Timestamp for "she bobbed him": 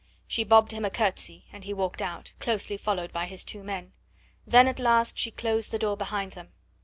0.27-0.83